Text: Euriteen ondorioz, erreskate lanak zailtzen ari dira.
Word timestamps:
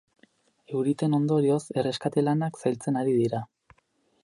Euriteen 0.77 1.13
ondorioz, 1.17 1.59
erreskate 1.83 2.25
lanak 2.27 2.59
zailtzen 2.65 3.01
ari 3.03 3.17
dira. 3.21 3.45